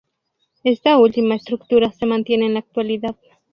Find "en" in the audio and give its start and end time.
2.47-2.53